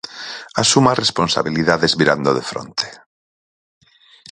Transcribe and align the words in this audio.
Asuma 0.63 0.99
responsabilidades 1.03 1.91
mirando 1.99 2.29
de 2.37 2.43
fronte. 2.51 2.87